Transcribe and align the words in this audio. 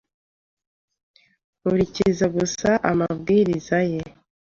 Nkurikiza 1.59 2.25
gusa 2.35 2.69
amabwiriza 2.91 3.77
ye. 3.91 4.03